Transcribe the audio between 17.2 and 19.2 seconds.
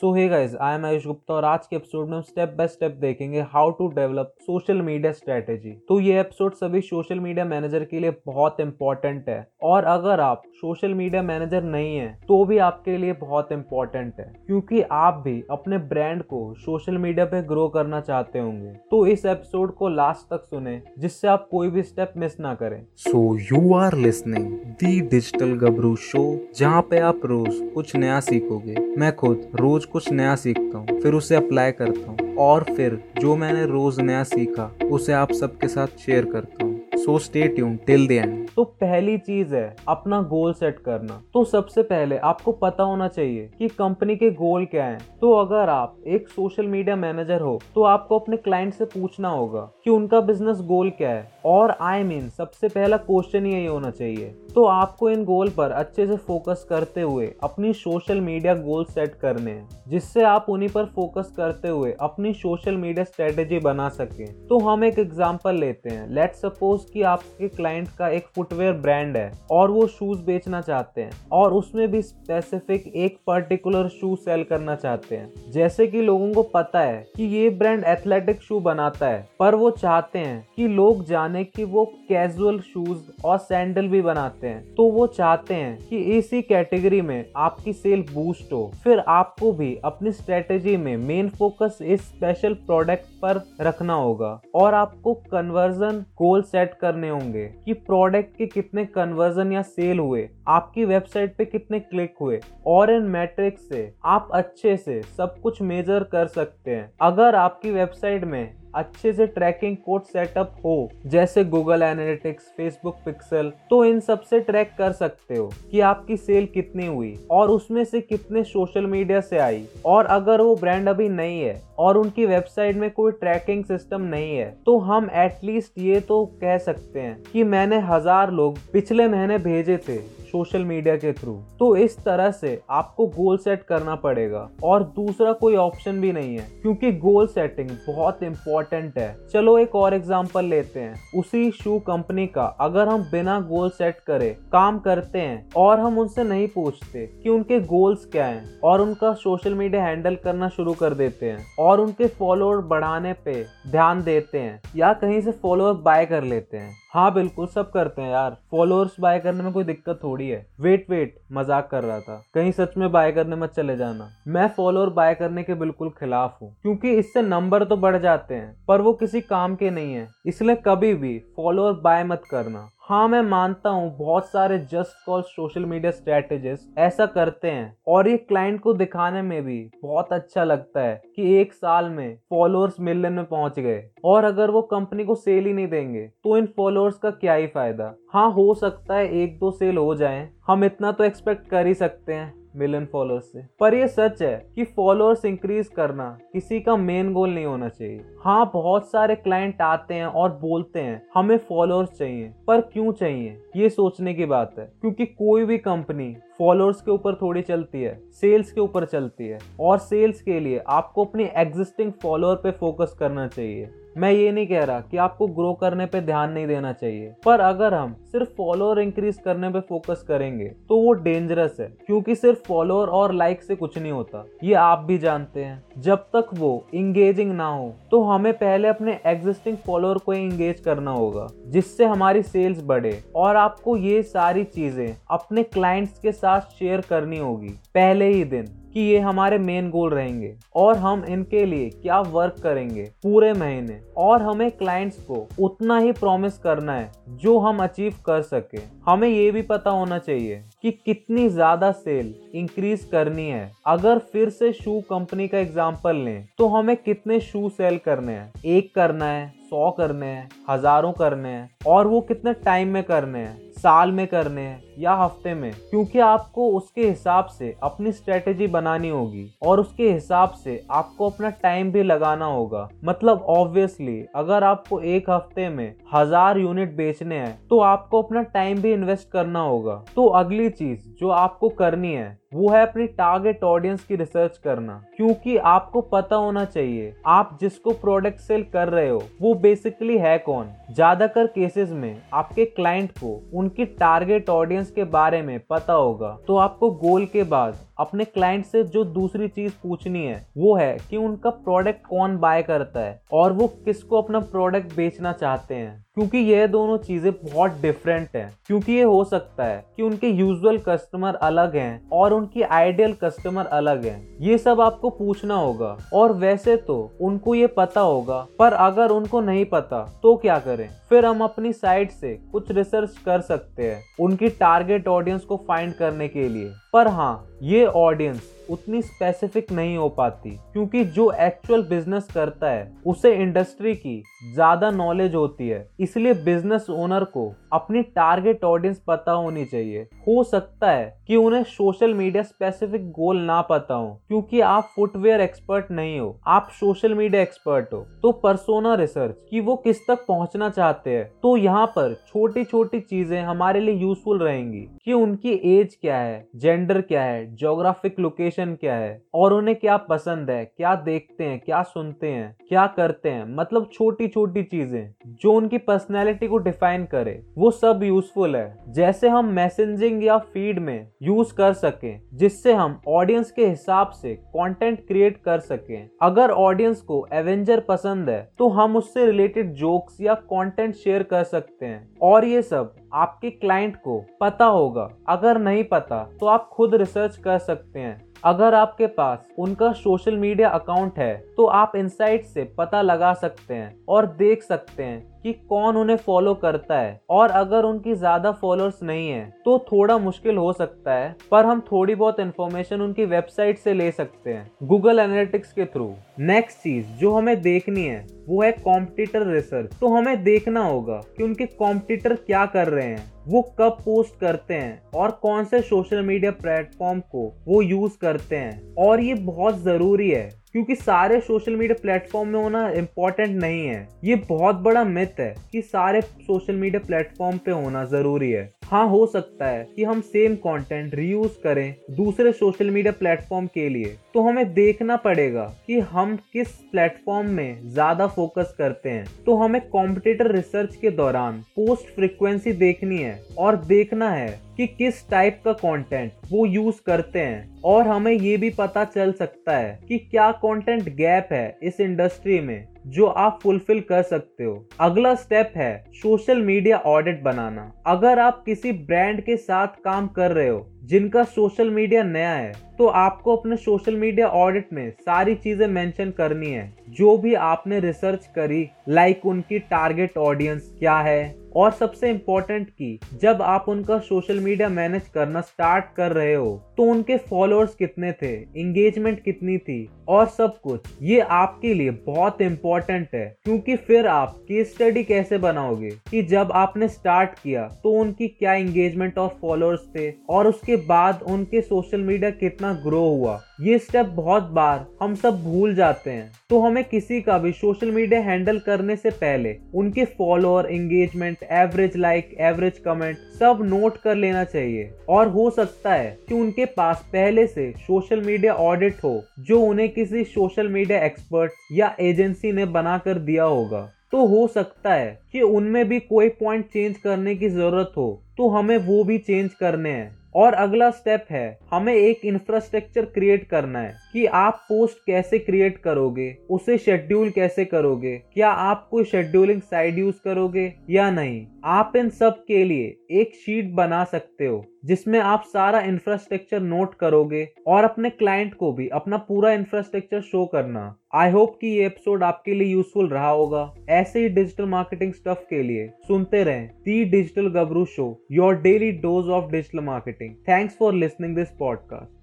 पे ग्रो करना चाहते होंगे। तो